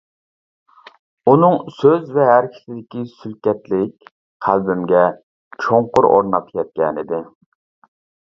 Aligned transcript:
ئۇنىڭ 1.33 1.57
سۆز 1.81 2.07
ۋە 2.15 2.25
ھەرىكىتىدىكى 2.29 3.03
سۈلكەتلىك 3.11 4.09
قەلبىمگە 4.47 5.05
چوڭقۇر 5.67 6.09
ئورناپ 6.11 6.51
كەتكەنىدى. 6.57 7.23